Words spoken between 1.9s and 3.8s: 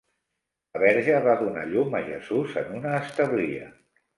a Jesús en una establia.